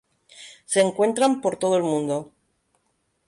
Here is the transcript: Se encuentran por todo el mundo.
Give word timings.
Se 0.65 0.79
encuentran 0.81 1.41
por 1.41 1.57
todo 1.57 1.77
el 1.77 1.83
mundo. 1.83 2.33